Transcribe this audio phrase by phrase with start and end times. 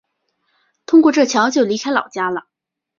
[0.87, 2.47] 通过这桥就离开老家了